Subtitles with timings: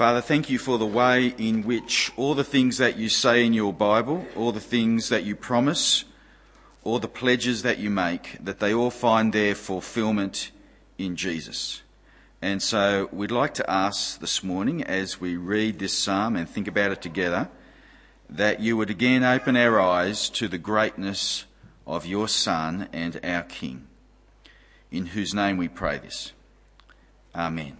[0.00, 3.52] Father, thank you for the way in which all the things that you say in
[3.52, 6.06] your Bible, all the things that you promise,
[6.82, 10.52] all the pledges that you make, that they all find their fulfillment
[10.96, 11.82] in Jesus.
[12.40, 16.66] And so we'd like to ask this morning, as we read this psalm and think
[16.66, 17.50] about it together,
[18.30, 21.44] that you would again open our eyes to the greatness
[21.86, 23.86] of your Son and our King,
[24.90, 26.32] in whose name we pray this.
[27.34, 27.76] Amen.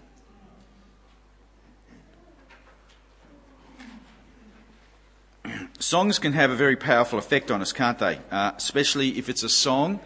[5.79, 8.19] Songs can have a very powerful effect on us, can't they?
[8.31, 10.01] Uh, especially if it's a song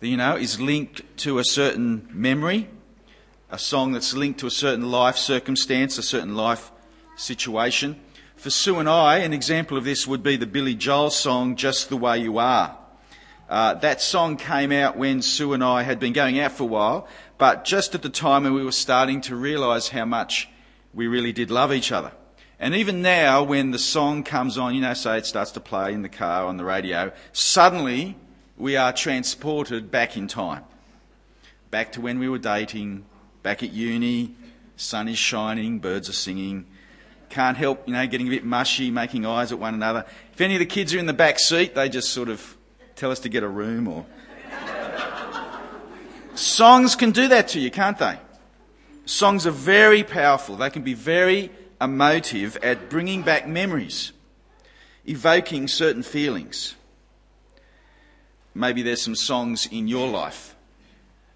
[0.00, 2.68] that, you know, is linked to a certain memory,
[3.50, 6.70] a song that's linked to a certain life circumstance, a certain life
[7.16, 8.00] situation.
[8.36, 11.88] For Sue and I, an example of this would be the Billy Joel song, Just
[11.88, 12.76] the Way You Are.
[13.48, 16.66] Uh, that song came out when Sue and I had been going out for a
[16.66, 17.08] while,
[17.38, 20.48] but just at the time when we were starting to realise how much
[20.92, 22.12] we really did love each other.
[22.60, 25.92] And even now, when the song comes on, you know, say it starts to play
[25.92, 28.16] in the car on the radio, suddenly
[28.56, 30.64] we are transported back in time.
[31.70, 33.04] Back to when we were dating,
[33.42, 34.34] back at uni,
[34.76, 36.66] sun is shining, birds are singing.
[37.28, 40.06] Can't help, you know, getting a bit mushy, making eyes at one another.
[40.32, 42.56] If any of the kids are in the back seat, they just sort of
[42.94, 44.06] tell us to get a room or.
[46.34, 48.18] Songs can do that to you, can't they?
[49.06, 50.56] Songs are very powerful.
[50.56, 51.50] They can be very
[51.84, 54.12] emotive at bringing back memories,
[55.06, 56.74] evoking certain feelings.
[58.54, 60.54] Maybe there's some songs in your life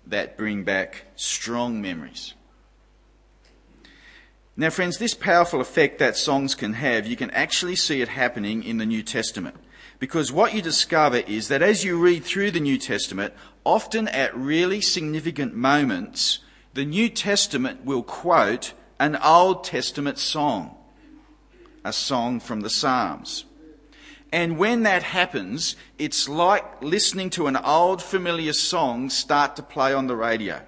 [0.07, 2.35] that bring back strong memories.
[4.57, 8.65] Now, friends, this powerful effect that songs can have, you can actually see it happening
[8.65, 9.57] in the New Testament.
[10.01, 14.37] Because what you discover is that as you read through the New Testament, often at
[14.37, 16.41] really significant moments,
[16.75, 20.77] the New Testament will quote an Old Testament song,
[21.85, 23.45] a song from the Psalms.
[24.33, 29.95] And when that happens, it's like listening to an old familiar song start to play
[29.95, 30.61] on the radio.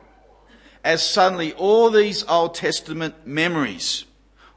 [0.82, 4.04] As suddenly all these Old Testament memories,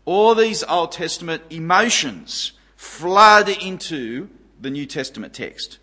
[0.05, 4.29] all these Old Testament emotions flood into
[4.61, 5.79] the New Testament text.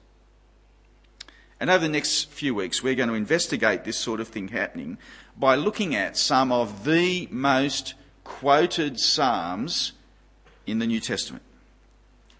[1.58, 4.96] And over the next few weeks, we're going to investigate this sort of thing happening
[5.40, 9.92] by looking at some of the most quoted Psalms
[10.66, 11.42] in the New Testament.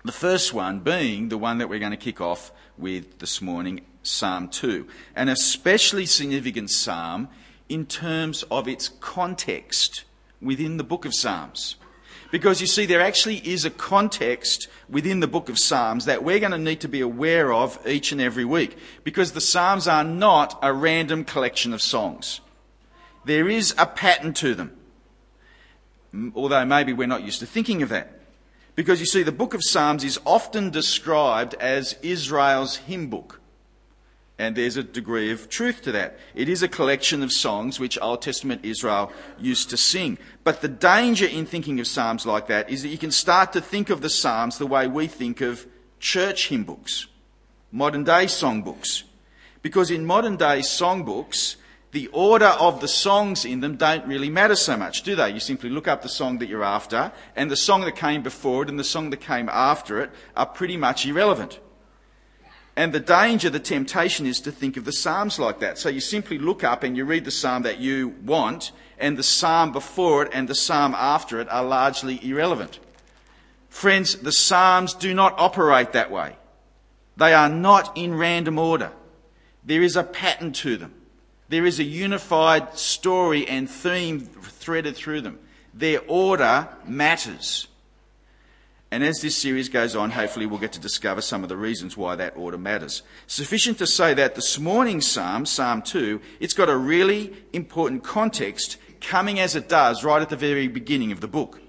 [0.04, 3.80] The first one being the one that we're going to kick off with this morning,
[4.02, 4.86] Psalm 2.
[5.16, 7.28] An especially significant psalm
[7.70, 10.04] in terms of its context
[10.42, 11.76] within the book of Psalms.
[12.30, 16.38] Because you see, there actually is a context within the book of Psalms that we're
[16.38, 18.76] going to need to be aware of each and every week.
[19.04, 22.42] Because the Psalms are not a random collection of songs.
[23.24, 24.76] There is a pattern to them.
[26.34, 28.20] Although maybe we're not used to thinking of that.
[28.74, 33.40] Because you see, the book of Psalms is often described as Israel's hymn book.
[34.38, 36.18] And there's a degree of truth to that.
[36.34, 40.16] It is a collection of songs which Old Testament Israel used to sing.
[40.44, 43.60] But the danger in thinking of Psalms like that is that you can start to
[43.60, 45.66] think of the Psalms the way we think of
[45.98, 47.06] church hymn books,
[47.70, 49.02] modern day songbooks.
[49.60, 51.56] Because in modern day songbooks,
[51.92, 55.30] the order of the songs in them don't really matter so much, do they?
[55.30, 58.62] You simply look up the song that you're after, and the song that came before
[58.62, 61.58] it and the song that came after it are pretty much irrelevant.
[62.76, 65.78] And the danger, the temptation is to think of the Psalms like that.
[65.78, 69.24] So you simply look up and you read the Psalm that you want, and the
[69.24, 72.78] Psalm before it and the Psalm after it are largely irrelevant.
[73.68, 76.36] Friends, the Psalms do not operate that way.
[77.16, 78.92] They are not in random order.
[79.64, 80.94] There is a pattern to them.
[81.50, 85.40] There is a unified story and theme threaded through them.
[85.74, 87.66] Their order matters.
[88.92, 91.96] And as this series goes on, hopefully we'll get to discover some of the reasons
[91.96, 93.02] why that order matters.
[93.26, 98.76] Sufficient to say that this morning's psalm, Psalm 2, it's got a really important context
[99.00, 101.60] coming as it does right at the very beginning of the book.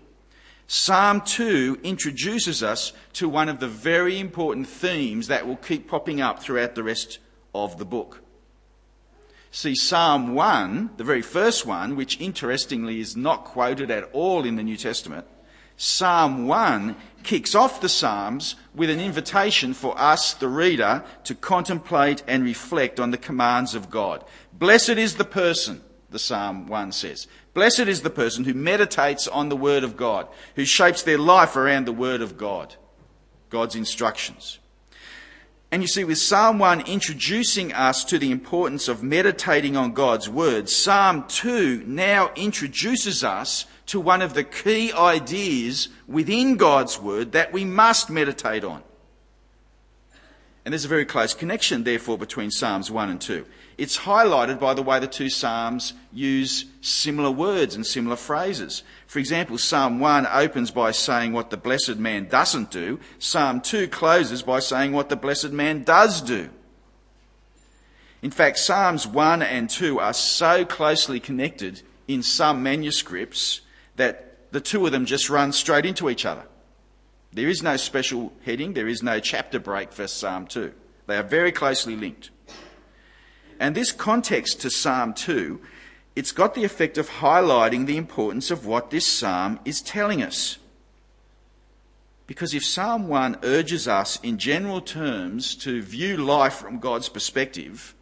[0.67, 6.21] Psalm 2 introduces us to one of the very important themes that will keep popping
[6.21, 7.17] up throughout the rest
[7.55, 8.20] of the book.
[9.53, 14.55] See, Psalm 1, the very first one, which interestingly is not quoted at all in
[14.55, 15.27] the New Testament,
[15.75, 22.23] Psalm 1 kicks off the Psalms with an invitation for us, the reader, to contemplate
[22.27, 24.23] and reflect on the commands of God.
[24.53, 27.27] Blessed is the person, the Psalm 1 says.
[27.53, 31.57] Blessed is the person who meditates on the Word of God, who shapes their life
[31.57, 32.75] around the Word of God,
[33.49, 34.59] God's instructions.
[35.71, 40.27] And you see, with Psalm 1 introducing us to the importance of meditating on God's
[40.27, 47.31] Word, Psalm 2 now introduces us to one of the key ideas within God's Word
[47.31, 48.83] that we must meditate on.
[50.65, 53.45] And there's a very close connection, therefore, between Psalms 1 and 2.
[53.81, 58.83] It's highlighted by the way the two Psalms use similar words and similar phrases.
[59.07, 62.99] For example, Psalm 1 opens by saying what the blessed man doesn't do.
[63.17, 66.51] Psalm 2 closes by saying what the blessed man does do.
[68.21, 73.61] In fact, Psalms 1 and 2 are so closely connected in some manuscripts
[73.95, 76.45] that the two of them just run straight into each other.
[77.33, 80.71] There is no special heading, there is no chapter break for Psalm 2.
[81.07, 82.29] They are very closely linked.
[83.61, 85.61] And this context to Psalm 2,
[86.15, 90.57] it's got the effect of highlighting the importance of what this psalm is telling us.
[92.25, 97.93] Because if Psalm 1 urges us in general terms to view life from God's perspective,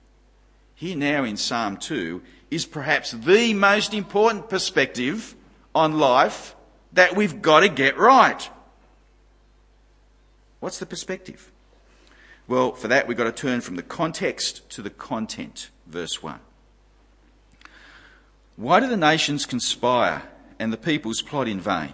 [0.76, 5.36] here now in Psalm 2 is perhaps the most important perspective
[5.76, 6.56] on life
[6.94, 8.50] that we've got to get right.
[10.62, 11.52] What's the perspective?
[12.50, 15.70] Well, for that, we've got to turn from the context to the content.
[15.86, 16.40] Verse 1.
[18.56, 20.24] Why do the nations conspire
[20.58, 21.94] and the peoples plot in vain?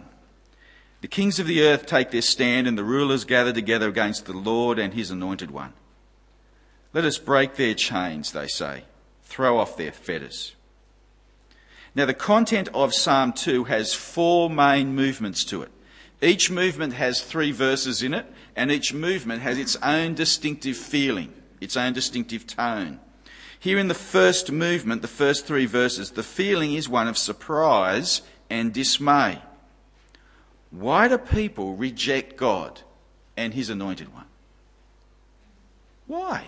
[1.02, 4.34] The kings of the earth take their stand and the rulers gather together against the
[4.34, 5.74] Lord and his anointed one.
[6.94, 8.86] Let us break their chains, they say,
[9.24, 10.56] throw off their fetters.
[11.94, 15.72] Now, the content of Psalm 2 has four main movements to it.
[16.26, 18.26] Each movement has three verses in it,
[18.56, 21.32] and each movement has its own distinctive feeling,
[21.62, 23.00] its own distinctive tone.
[23.60, 28.24] Here in the first movement, the first three verses, the feeling is one of surprise
[28.50, 29.40] and dismay.
[30.72, 32.82] Why do people reject God
[33.38, 34.26] and His anointed one?
[36.08, 36.48] Why?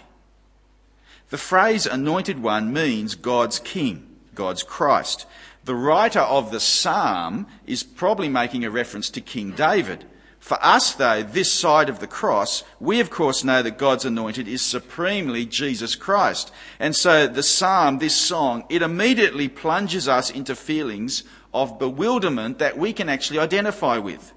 [1.29, 5.27] The phrase anointed one means God's king, God's Christ.
[5.67, 10.05] The writer of the psalm is probably making a reference to King David.
[10.39, 14.47] For us, though, this side of the cross, we of course know that God's anointed
[14.47, 16.53] is supremely Jesus Christ.
[16.79, 22.77] And so the psalm, this song, it immediately plunges us into feelings of bewilderment that
[22.77, 24.31] we can actually identify with.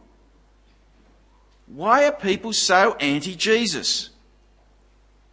[1.68, 4.10] Why are people so anti Jesus?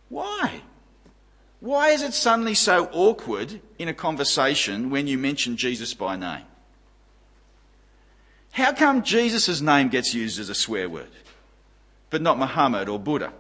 [0.10, 0.62] Why?
[1.60, 6.46] Why is it suddenly so awkward in a conversation when you mention Jesus by name?
[8.52, 11.10] How come Jesus' name gets used as a swear word,
[12.10, 13.34] but not Muhammad or Buddha?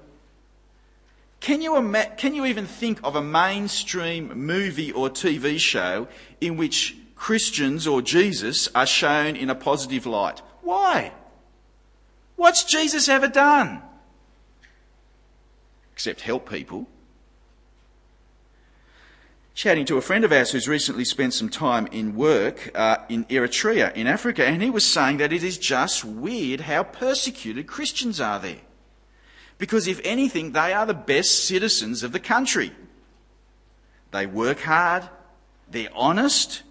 [1.39, 6.07] Can you, ima- can you even think of a mainstream movie or TV show
[6.41, 10.41] in which Christians or Jesus are shown in a positive light?
[10.61, 11.13] Why?
[12.35, 13.81] What's Jesus ever done?
[15.93, 16.87] Except help people
[19.57, 23.25] chatting to a friend of ours who's recently spent some time in work uh, in
[23.25, 28.21] Eritrea, in Africa, and he was saying that it is just weird how persecuted Christians
[28.21, 28.61] are there.
[29.57, 32.71] Because if anything, they are the best citizens of the country.
[34.11, 35.09] They work hard,
[35.67, 36.61] they're honest,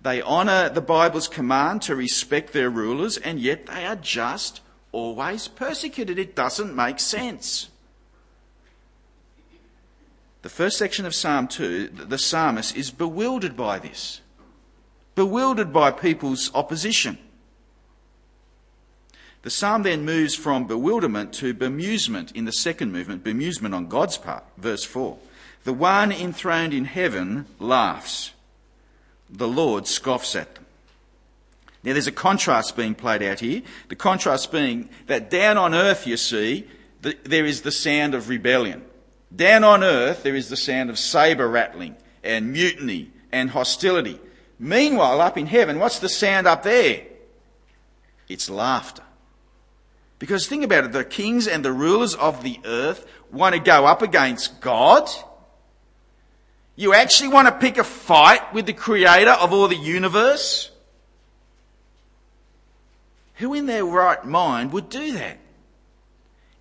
[0.00, 4.60] they honour the Bible's command to respect their rulers, and yet they are just
[4.90, 6.18] always persecuted.
[6.18, 7.68] It doesn't make sense.
[10.48, 14.22] The first section of Psalm 2, the psalmist is bewildered by this,
[15.14, 17.18] bewildered by people's opposition.
[19.42, 24.16] The psalm then moves from bewilderment to bemusement in the second movement, bemusement on God's
[24.16, 24.42] part.
[24.56, 25.18] Verse 4.
[25.64, 28.32] The one enthroned in heaven laughs,
[29.28, 30.64] the Lord scoffs at them.
[31.84, 33.60] Now there's a contrast being played out here.
[33.88, 36.66] The contrast being that down on earth, you see,
[37.02, 38.87] there is the sound of rebellion.
[39.34, 44.18] Down on earth, there is the sound of saber rattling and mutiny and hostility.
[44.58, 47.02] Meanwhile, up in heaven, what's the sound up there?
[48.28, 49.02] It's laughter.
[50.18, 53.86] Because think about it, the kings and the rulers of the earth want to go
[53.86, 55.08] up against God.
[56.74, 60.70] You actually want to pick a fight with the creator of all the universe?
[63.36, 65.38] Who in their right mind would do that?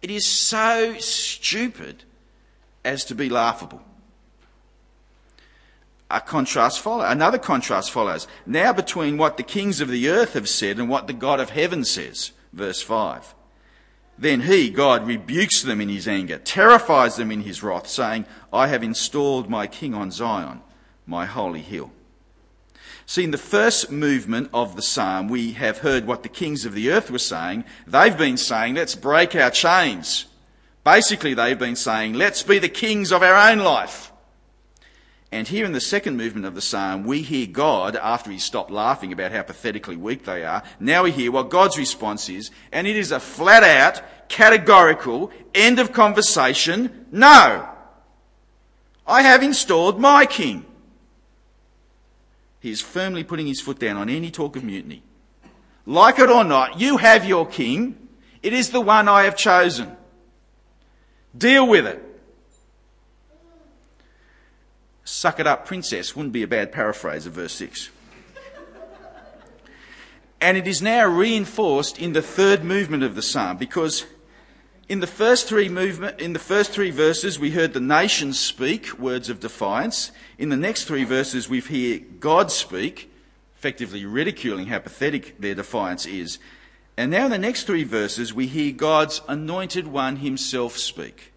[0.01, 2.03] It is so stupid
[2.87, 3.81] as to be laughable.
[6.09, 7.11] A contrast follows.
[7.11, 8.27] Another contrast follows.
[8.45, 11.49] Now between what the kings of the earth have said and what the God of
[11.49, 12.31] heaven says.
[12.53, 13.35] Verse 5.
[14.17, 18.67] Then he, God, rebukes them in his anger, terrifies them in his wrath, saying, I
[18.67, 20.61] have installed my king on Zion,
[21.05, 21.91] my holy hill.
[23.05, 26.73] See, in the first movement of the psalm, we have heard what the kings of
[26.73, 27.65] the earth were saying.
[27.85, 30.25] They've been saying, let's break our chains.
[30.87, 34.13] Basically, they've been saying, let's be the kings of our own life.
[35.33, 38.71] And here in the second movement of the psalm, we hear God, after he stopped
[38.71, 42.87] laughing about how pathetically weak they are, now we hear what God's response is, and
[42.87, 47.67] it is a flat out, categorical, end of conversation, no.
[49.05, 50.65] I have installed my king.
[52.61, 55.03] He is firmly putting his foot down on any talk of mutiny.
[55.85, 58.07] Like it or not, you have your king.
[58.41, 59.96] It is the one I have chosen.
[61.37, 62.03] Deal with it.
[65.03, 67.89] Suck it up, princess, wouldn't be a bad paraphrase of verse 6.
[70.41, 74.05] and it is now reinforced in the third movement of the psalm because
[74.89, 78.97] in the first three movement, in the first three verses, we heard the nations speak
[78.97, 80.11] words of defiance.
[80.37, 83.11] In the next three verses, we hear God speak,
[83.57, 86.39] effectively ridiculing how pathetic their defiance is.
[86.97, 91.31] And now in the next three verses, we hear God's anointed one himself speak.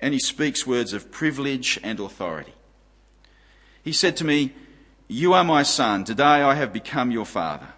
[0.00, 2.54] And he speaks words of privilege and authority.
[3.82, 4.52] He said to me,
[5.08, 6.04] You are my son.
[6.04, 7.68] Today I have become your father.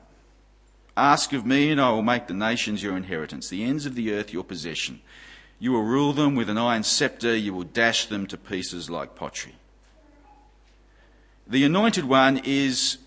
[0.94, 4.12] Ask of me, and I will make the nations your inheritance, the ends of the
[4.12, 5.00] earth your possession.
[5.58, 9.14] You will rule them with an iron scepter, you will dash them to pieces like
[9.14, 9.54] pottery.
[11.46, 12.98] The anointed one is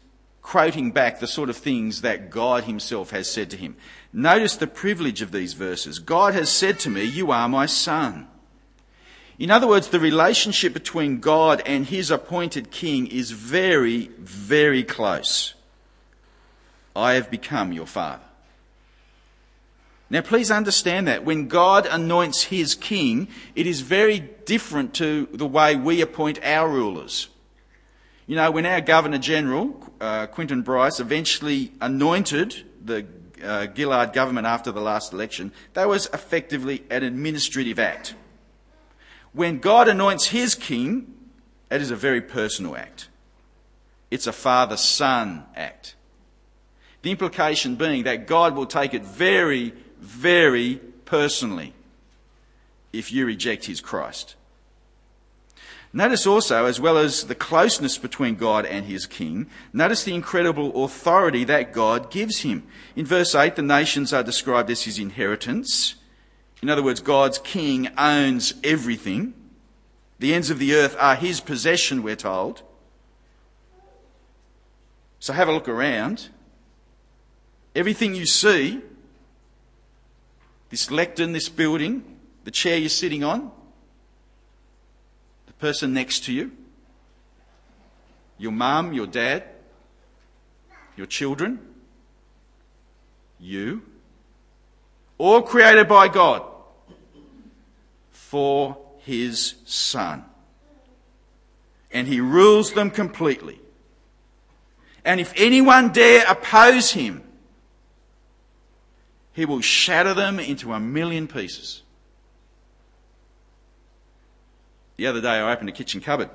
[0.45, 3.75] quoting back the sort of things that God himself has said to him.
[4.13, 5.97] Notice the privilege of these verses.
[5.97, 8.27] God has said to me, You are my son.
[9.39, 15.55] In other words, the relationship between God and his appointed king is very, very close.
[16.95, 18.21] I have become your father.
[20.11, 25.47] Now, please understand that when God anoints his king, it is very different to the
[25.47, 27.29] way we appoint our rulers.
[28.27, 33.05] You know, when our Governor General, uh, Quentin Bryce, eventually anointed the
[33.43, 38.15] uh, Gillard government after the last election, that was effectively an administrative act.
[39.31, 41.13] When God anoints his king,
[41.69, 43.09] it is a very personal act.
[44.09, 45.95] It's a father son act.
[47.03, 51.73] The implication being that God will take it very, very personally
[52.91, 54.35] if you reject his Christ.
[55.95, 60.83] Notice also, as well as the closeness between God and his king, notice the incredible
[60.83, 62.67] authority that God gives him.
[62.97, 65.95] In verse 8, the nations are described as his inheritance.
[66.61, 69.35] In other words, God's king owns everything.
[70.19, 72.61] The ends of the earth are his possession, we're told.
[75.19, 76.27] So have a look around.
[77.73, 78.81] Everything you see,
[80.71, 82.03] this lectern, this building,
[82.43, 83.49] the chair you're sitting on,
[85.59, 86.51] person next to you,
[88.37, 89.43] your mum, your dad,
[90.97, 91.59] your children,
[93.39, 93.81] you,
[95.17, 96.43] all created by God
[98.11, 100.25] for his son.
[101.91, 103.59] And he rules them completely.
[105.05, 107.21] And if anyone dare oppose him,
[109.31, 111.83] he will shatter them into a million pieces.
[114.97, 116.29] The other day I opened a kitchen cupboard.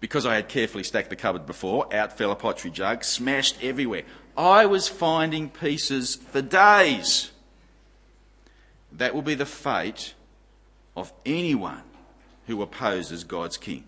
[0.00, 4.04] Because I had carefully stacked the cupboard before, out fell a pottery jug, smashed everywhere.
[4.36, 7.32] I was finding pieces for days.
[8.92, 10.14] That will be the fate
[10.96, 11.82] of anyone
[12.46, 13.84] who opposes God's king.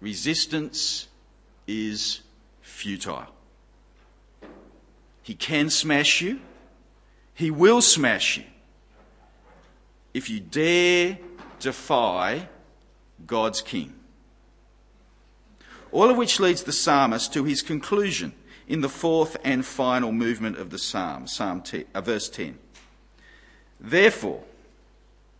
[0.00, 1.08] Resistance
[1.66, 2.20] is
[2.62, 3.26] futile.
[5.22, 6.40] He can smash you.
[7.34, 8.44] He will smash you.
[10.14, 11.18] If you dare
[11.60, 12.48] defy
[13.26, 13.94] God's king.
[15.92, 18.32] All of which leads the psalmist to his conclusion
[18.68, 22.58] in the fourth and final movement of the psalm, Psalm 10, uh, verse 10.
[23.80, 24.44] Therefore,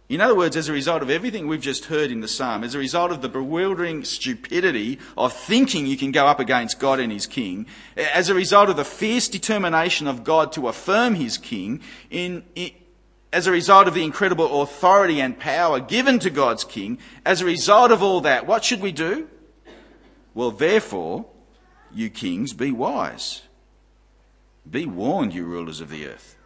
[0.09, 2.75] in other words, as a result of everything we've just heard in the psalm, as
[2.75, 7.13] a result of the bewildering stupidity of thinking you can go up against God and
[7.13, 11.81] his king, as a result of the fierce determination of God to affirm his king,
[12.11, 12.73] in, in,
[13.33, 17.47] as a result of the incredible authority and power given to God's king, as a
[17.47, 19.29] result of all that, what should we do?
[20.35, 21.27] Well, therefore,
[21.93, 23.43] you kings, be wise.
[24.69, 26.37] Be warned, you rulers of the earth.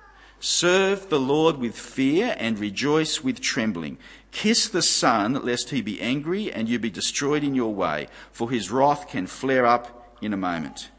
[0.40, 3.96] Serve the Lord with fear and rejoice with trembling.
[4.30, 8.50] Kiss the Son, lest he be angry and you be destroyed in your way, for
[8.50, 10.90] his wrath can flare up in a moment.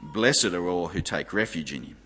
[0.00, 1.96] Blessed are all who take refuge in him.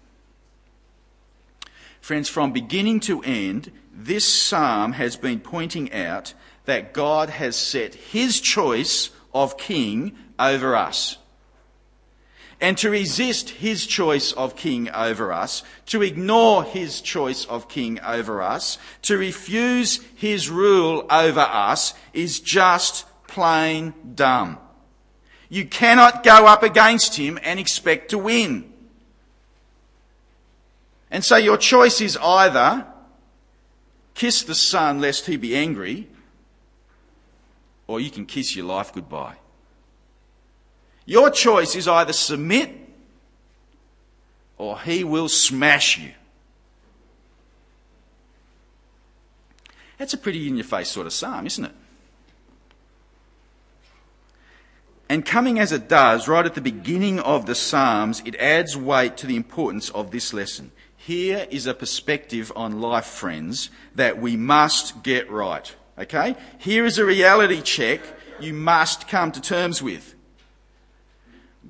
[2.02, 7.94] Friends, from beginning to end, this psalm has been pointing out that God has set
[7.94, 11.18] his choice of king over us.
[12.60, 17.98] and to resist his choice of king over us, to ignore his choice of king
[18.00, 24.58] over us, to refuse his rule over us is just plain dumb.
[25.48, 28.71] You cannot go up against him and expect to win.
[31.12, 32.86] And so your choice is either
[34.14, 36.08] kiss the son lest he be angry,
[37.86, 39.36] or you can kiss your life goodbye.
[41.04, 42.70] Your choice is either submit
[44.56, 46.12] or he will smash you.
[49.98, 51.74] That's a pretty in your face sort of psalm, isn't it?
[55.10, 59.18] And coming as it does right at the beginning of the Psalms, it adds weight
[59.18, 60.72] to the importance of this lesson.
[61.04, 65.74] Here is a perspective on life, friends, that we must get right.
[65.98, 66.36] Okay?
[66.58, 68.00] Here is a reality check
[68.38, 70.14] you must come to terms with.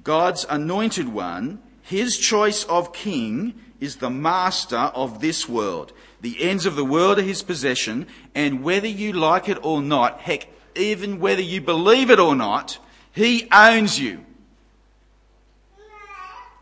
[0.05, 5.95] God's anointed one, his choice of king, is the master of this world.
[6.21, 10.21] The ends of the world are his possession, and whether you like it or not,
[10.21, 12.79] heck, even whether you believe it or not,
[13.12, 14.27] he owns you.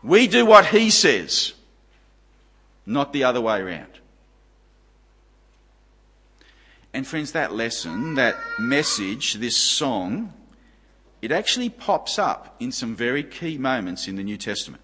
[0.01, 1.53] We do what he says,
[2.85, 3.99] not the other way around.
[6.93, 10.33] And friends, that lesson, that message, this song,
[11.21, 14.83] it actually pops up in some very key moments in the New Testament.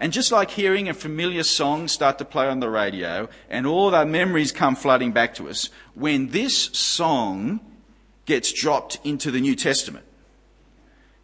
[0.00, 3.90] And just like hearing a familiar song start to play on the radio and all
[3.90, 7.60] the memories come flooding back to us, when this song
[8.26, 10.04] gets dropped into the New Testament,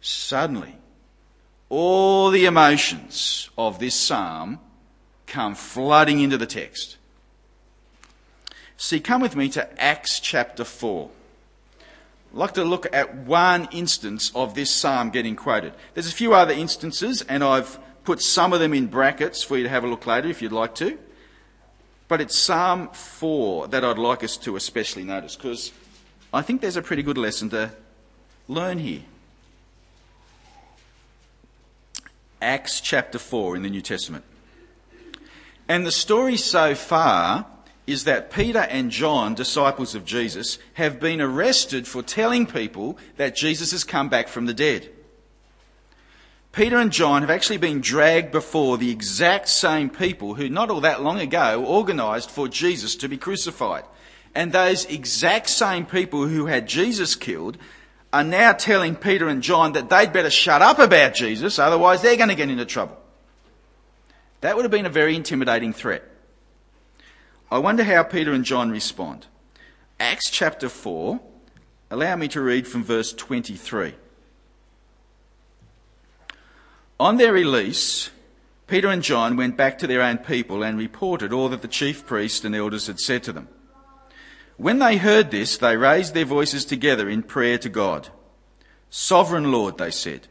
[0.01, 0.75] suddenly
[1.69, 4.59] all the emotions of this psalm
[5.27, 6.97] come flooding into the text.
[8.77, 11.09] See, come with me to Acts chapter 4.
[12.31, 15.73] I'd like to look at one instance of this psalm getting quoted.
[15.93, 19.63] There's a few other instances, and I've put some of them in brackets for you
[19.63, 20.97] to have a look later if you'd like to.
[22.07, 25.71] But it's Psalm 4 that I'd like us to especially notice because
[26.31, 27.71] I think there's a pretty good lesson to
[28.47, 29.01] learn here.
[32.41, 34.23] Acts chapter 4 in the New Testament.
[35.67, 37.45] And the story so far
[37.87, 43.35] is that Peter and John, disciples of Jesus, have been arrested for telling people that
[43.35, 44.89] Jesus has come back from the dead.
[46.51, 50.81] Peter and John have actually been dragged before the exact same people who, not all
[50.81, 53.83] that long ago, organised for Jesus to be crucified.
[54.33, 57.57] And those exact same people who had Jesus killed
[58.13, 62.15] are now telling Peter and John that they'd better shut up about Jesus, otherwise they're
[62.15, 62.97] going to get into trouble.
[64.45, 66.03] That would have been a very intimidating threat.
[67.49, 69.25] I wonder how Peter and John respond.
[69.99, 71.19] Acts chapter 4,
[71.89, 73.95] allow me to read from verse 23.
[76.99, 78.11] On their release,
[78.67, 82.05] Peter and John went back to their own people and reported all that the chief
[82.05, 83.47] priests and elders had said to them.
[84.57, 88.09] When they heard this, they raised their voices together in prayer to God.
[88.91, 90.27] Sovereign Lord, they said,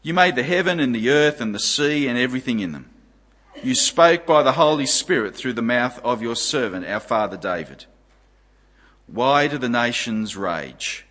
[0.00, 2.91] you made the heaven and the earth and the sea and everything in them.
[3.60, 7.86] You spoke by the Holy Spirit through the mouth of your servant, our father David.
[9.06, 11.06] Why do the nations rage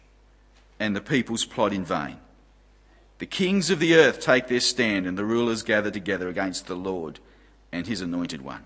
[0.79, 2.17] and the peoples plot in vain?
[3.19, 6.75] The kings of the earth take their stand and the rulers gather together against the
[6.75, 7.19] Lord
[7.71, 8.65] and his anointed one.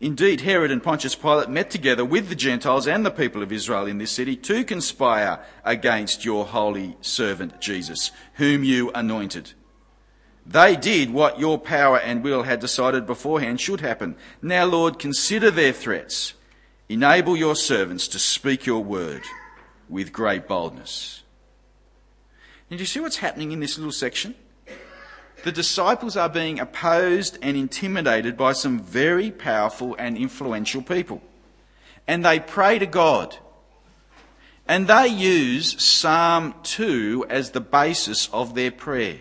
[0.00, 3.86] Indeed, Herod and Pontius Pilate met together with the Gentiles and the people of Israel
[3.86, 9.52] in this city to conspire against your holy servant Jesus, whom you anointed.
[10.46, 14.16] They did what your power and will had decided beforehand should happen.
[14.42, 16.34] Now, Lord, consider their threats.
[16.88, 19.22] Enable your servants to speak your word
[19.88, 21.22] with great boldness.
[22.68, 24.34] Did you see what's happening in this little section?
[25.44, 31.22] The disciples are being opposed and intimidated by some very powerful and influential people.
[32.06, 33.36] And they pray to God.
[34.66, 39.18] And they use Psalm 2 as the basis of their prayer.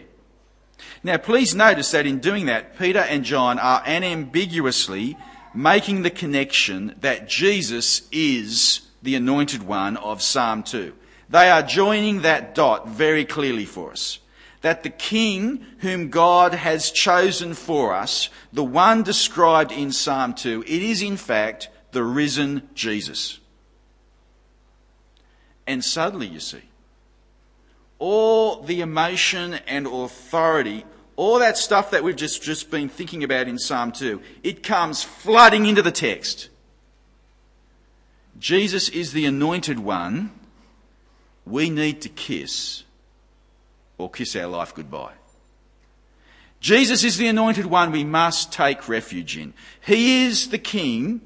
[1.03, 5.17] Now, please notice that in doing that, Peter and John are unambiguously
[5.53, 10.93] making the connection that Jesus is the anointed one of Psalm 2.
[11.29, 14.19] They are joining that dot very clearly for us.
[14.61, 20.63] That the King whom God has chosen for us, the one described in Psalm 2,
[20.65, 23.39] it is in fact the risen Jesus.
[25.67, 26.61] And suddenly, you see,
[28.03, 30.85] all the emotion and authority,
[31.15, 35.03] all that stuff that we've just, just been thinking about in Psalm 2, it comes
[35.03, 36.49] flooding into the text.
[38.37, 40.31] Jesus is the anointed one
[41.45, 42.83] we need to kiss
[43.97, 45.13] or kiss our life goodbye.
[46.59, 49.53] Jesus is the anointed one we must take refuge in.
[49.79, 51.21] He is the King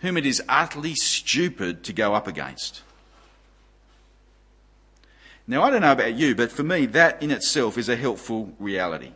[0.00, 2.80] whom it is utterly stupid to go up against.
[5.46, 8.54] Now, I don't know about you, but for me, that in itself is a helpful
[8.58, 9.12] reality.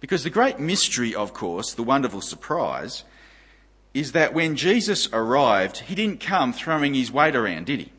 [0.00, 3.04] Because the great mystery, of course, the wonderful surprise,
[3.94, 7.92] is that when Jesus arrived, he didn't come throwing his weight around, did he?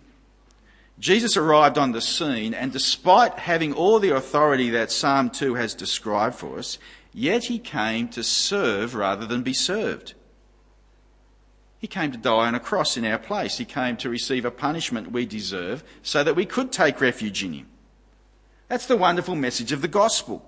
[1.00, 5.74] Jesus arrived on the scene, and despite having all the authority that Psalm 2 has
[5.74, 6.78] described for us,
[7.14, 10.14] yet he came to serve rather than be served.
[11.80, 13.58] He came to die on a cross in our place.
[13.58, 17.54] He came to receive a punishment we deserve so that we could take refuge in
[17.54, 17.68] him.
[18.68, 20.44] That's the wonderful message of the gospel.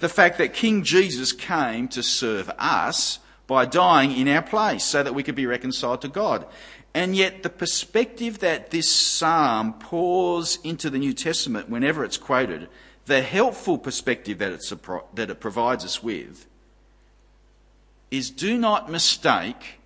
[0.00, 5.02] The fact that King Jesus came to serve us by dying in our place so
[5.02, 6.46] that we could be reconciled to God.
[6.94, 12.68] And yet, the perspective that this psalm pours into the New Testament whenever it's quoted,
[13.06, 14.60] the helpful perspective that,
[15.14, 16.46] that it provides us with,
[18.10, 19.80] is do not mistake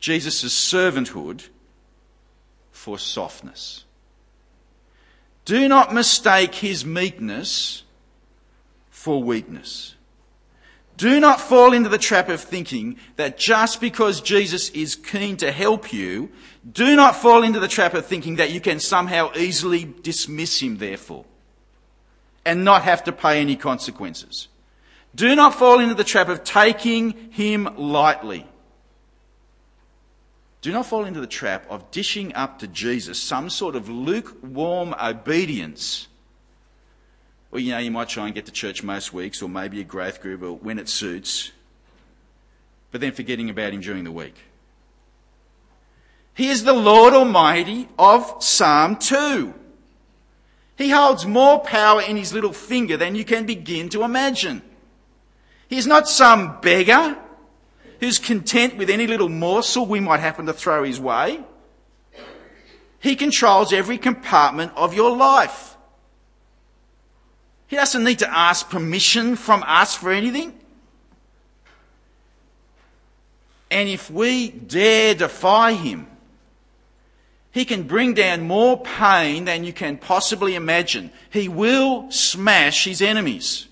[0.00, 1.48] Jesus' servanthood
[2.72, 3.84] for softness.
[5.44, 7.84] Do not mistake his meekness
[8.90, 9.94] for weakness.
[10.96, 15.50] Do not fall into the trap of thinking that just because Jesus is keen to
[15.50, 16.30] help you,
[16.70, 20.76] do not fall into the trap of thinking that you can somehow easily dismiss him,
[20.76, 21.24] therefore,
[22.44, 24.48] and not have to pay any consequences.
[25.14, 28.46] Do not fall into the trap of taking him lightly.
[30.60, 34.94] Do not fall into the trap of dishing up to Jesus some sort of lukewarm
[35.02, 36.08] obedience
[37.52, 39.84] or, you know, you might try and get to church most weeks, or maybe a
[39.84, 41.50] growth group, or when it suits,
[42.92, 44.36] but then forgetting about Him during the week.
[46.34, 49.52] He is the Lord Almighty of Psalm 2.
[50.78, 54.62] He holds more power in his little finger than you can begin to imagine.
[55.68, 57.18] He is not some beggar
[58.00, 61.40] who's content with any little morsel we might happen to throw his way.
[62.98, 65.76] He controls every compartment of your life.
[67.66, 70.52] He doesn't need to ask permission from us for anything.
[73.70, 76.08] And if we dare defy him,
[77.52, 81.10] he can bring down more pain than you can possibly imagine.
[81.30, 83.66] He will smash his enemies.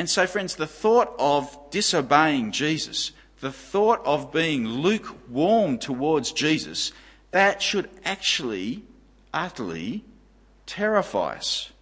[0.00, 6.92] And so, friends, the thought of disobeying Jesus, the thought of being lukewarm towards Jesus,
[7.32, 8.82] that should actually
[9.34, 10.02] utterly
[10.64, 11.72] terrify us.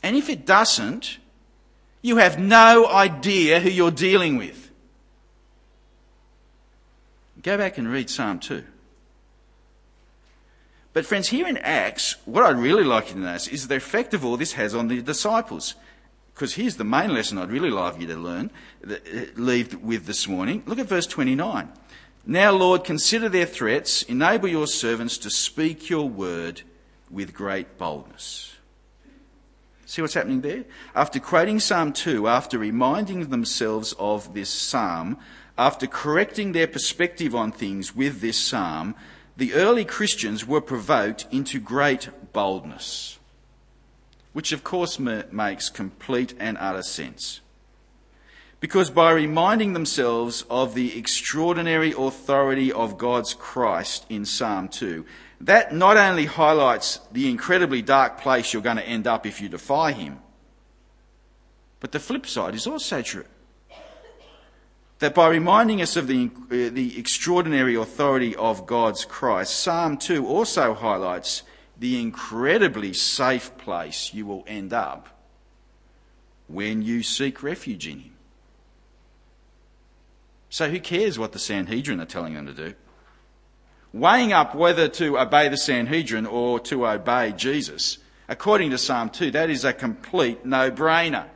[0.00, 1.18] And if it doesn't,
[2.02, 4.70] you have no idea who you're dealing with.
[7.42, 8.62] Go back and read Psalm 2.
[10.92, 14.12] But, friends, here in Acts, what I'd really like you to notice is the effect
[14.12, 15.76] of all this has on the disciples.
[16.34, 18.50] Because here's the main lesson I'd really like you to learn,
[18.88, 18.96] uh,
[19.36, 20.62] leave with this morning.
[20.66, 21.68] Look at verse 29.
[22.26, 26.62] Now, Lord, consider their threats, enable your servants to speak your word
[27.10, 28.56] with great boldness.
[29.86, 30.64] See what's happening there?
[30.94, 35.18] After quoting Psalm 2, after reminding themselves of this psalm,
[35.58, 38.94] after correcting their perspective on things with this psalm,
[39.36, 43.18] the early Christians were provoked into great boldness,
[44.32, 47.40] which of course makes complete and utter sense.
[48.60, 55.06] Because by reminding themselves of the extraordinary authority of God's Christ in Psalm 2,
[55.40, 59.48] that not only highlights the incredibly dark place you're going to end up if you
[59.48, 60.18] defy Him,
[61.80, 63.24] but the flip side is also true.
[65.00, 70.26] That by reminding us of the, uh, the extraordinary authority of God's Christ, Psalm 2
[70.26, 71.42] also highlights
[71.78, 75.08] the incredibly safe place you will end up
[76.48, 78.12] when you seek refuge in Him.
[80.50, 82.74] So who cares what the Sanhedrin are telling them to do?
[83.94, 89.30] Weighing up whether to obey the Sanhedrin or to obey Jesus, according to Psalm 2,
[89.30, 91.26] that is a complete no brainer.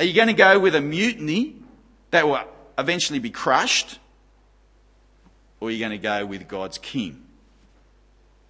[0.00, 1.57] Are you going to go with a mutiny
[2.10, 2.40] that will
[2.76, 3.98] eventually be crushed?
[5.60, 7.24] Or you're going to go with God's King,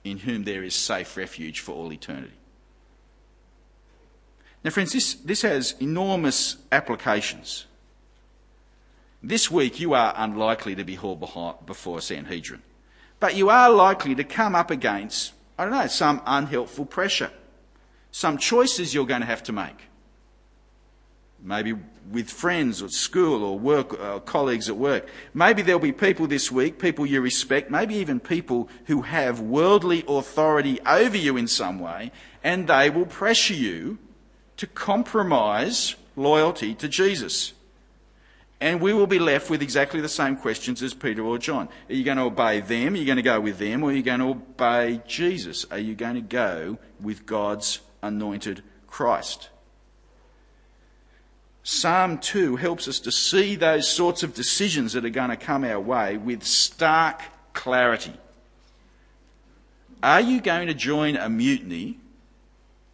[0.05, 2.33] in whom there is safe refuge for all eternity?
[4.63, 7.67] Now, friends, this, this has enormous applications.
[9.23, 11.21] This week you are unlikely to be hauled
[11.67, 12.63] before Sanhedrin,
[13.19, 17.31] but you are likely to come up against, I don't know, some unhelpful pressure,
[18.11, 19.88] some choices you're going to have to make.
[21.43, 21.75] Maybe
[22.11, 25.09] with friends at school or work uh, colleagues at work.
[25.35, 30.05] Maybe there'll be people this week, people you respect, maybe even people who have worldly
[30.09, 32.11] authority over you in some way,
[32.43, 33.99] and they will pressure you
[34.57, 37.53] to compromise loyalty to Jesus.
[38.61, 41.69] And we will be left with exactly the same questions as Peter or John.
[41.89, 42.95] Are you going to obey them?
[42.95, 43.85] Are you going to go with them?
[43.85, 45.65] Or are you going to obey Jesus?
[45.71, 49.49] Are you going to go with God's anointed Christ?
[51.71, 55.65] Psalm 2 helps us to see those sorts of decisions that are going to come
[55.65, 57.21] our way with stark
[57.53, 58.15] clarity.
[60.03, 61.99] Are you going to join a mutiny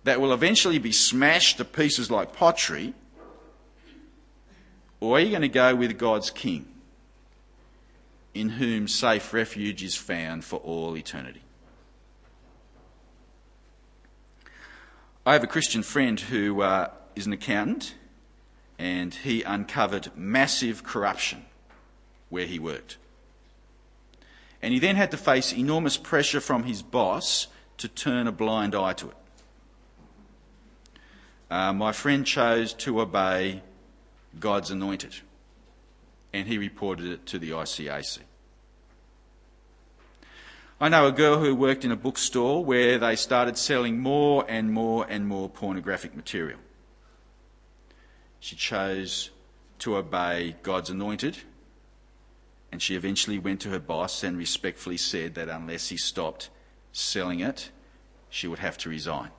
[0.03, 2.95] that will eventually be smashed to pieces like pottery?
[4.99, 6.67] Or are you going to go with God's King,
[8.35, 11.43] in whom safe refuge is found for all eternity?
[15.25, 17.95] I have a Christian friend who uh, is an accountant,
[18.79, 21.45] and he uncovered massive corruption
[22.29, 22.97] where he worked.
[24.61, 28.75] And he then had to face enormous pressure from his boss to turn a blind
[28.75, 29.17] eye to it.
[31.51, 33.63] Uh, my friend chose to obey
[34.41, 35.15] God's anointed,
[36.33, 38.21] and he reported it to the ICAC.
[40.81, 44.73] I know a girl who worked in a bookstore where they started selling more and
[44.73, 46.59] more and more pornographic material.
[48.45, 49.31] She chose
[49.79, 51.39] to obey God's anointed,
[52.71, 56.51] and she eventually went to her boss and respectfully said that unless he stopped
[56.93, 57.71] selling it,
[58.29, 59.31] she would have to resign.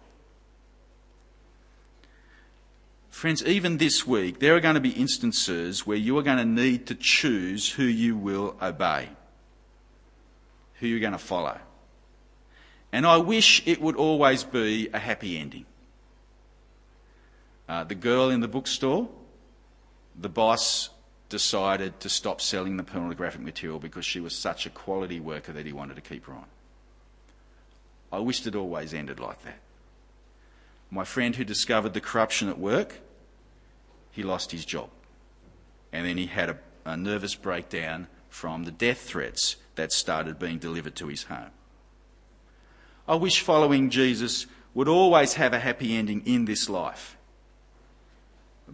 [3.11, 6.43] Friends, even this week, there are going to be instances where you are going to
[6.43, 9.09] need to choose who you will obey,
[10.79, 11.59] who you're going to follow.
[12.91, 15.67] And I wish it would always be a happy ending.
[17.67, 19.09] Uh, the girl in the bookstore,
[20.19, 20.89] the boss
[21.29, 25.65] decided to stop selling the pornographic material because she was such a quality worker that
[25.65, 26.45] he wanted to keep her on.
[28.11, 29.59] I wished it always ended like that.
[30.91, 32.99] My friend who discovered the corruption at work,
[34.11, 34.89] he lost his job.
[35.91, 40.59] And then he had a, a nervous breakdown from the death threats that started being
[40.59, 41.51] delivered to his home.
[43.07, 47.17] I wish following Jesus would always have a happy ending in this life,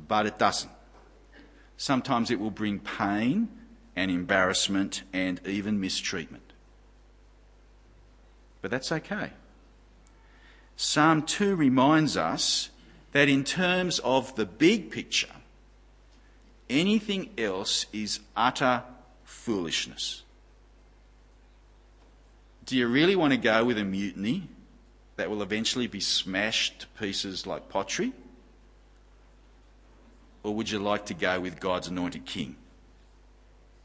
[0.08, 0.72] but it doesn't.
[1.78, 3.50] Sometimes it will bring pain
[3.96, 6.54] and embarrassment and even mistreatment.
[8.62, 9.32] But that's okay.
[10.76, 12.70] Psalm 2 reminds us
[13.12, 15.36] that in terms of the big picture,
[16.70, 18.84] anything else is utter
[19.24, 20.24] foolishness.
[22.66, 24.48] Do you really want to go with a mutiny
[25.18, 28.14] that will eventually be smashed to pieces like pottery?
[30.44, 32.56] Or would you like to go with God's anointed king,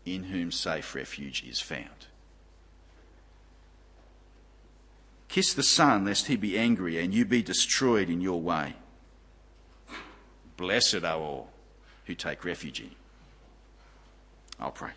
[0.04, 2.06] in whom safe refuge is found?
[5.28, 8.74] Kiss the Son, lest he be angry and you be destroyed in your way.
[10.56, 11.50] Blessed are all
[12.06, 12.92] who take refuge in.
[14.58, 14.92] I'll pray.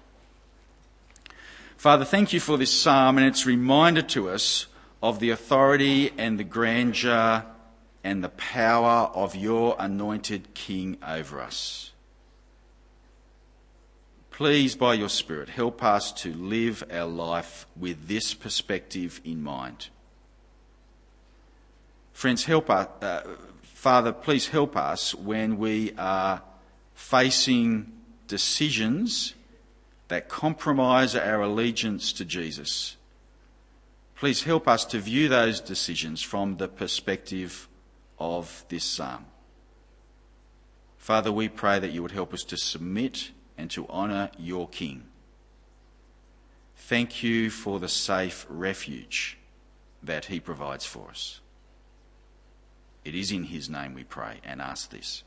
[1.75, 4.67] Father, thank you for this psalm and its reminder to us
[5.01, 7.45] of the authority and the grandeur
[8.09, 11.91] and the power of your anointed King over us.
[14.31, 19.89] Please, by your Spirit, help us to live our life with this perspective in mind.
[22.11, 23.21] Friends, help us, uh,
[23.61, 26.41] Father, please help us when we are
[26.95, 27.91] facing
[28.27, 29.35] decisions
[30.07, 32.97] that compromise our allegiance to Jesus.
[34.15, 37.68] Please help us to view those decisions from the perspective
[38.19, 39.25] of this psalm.
[40.97, 45.03] Father, we pray that you would help us to submit and to honour your King.
[46.75, 49.37] Thank you for the safe refuge
[50.01, 51.39] that he provides for us.
[53.03, 55.23] It is in his name we pray and ask this.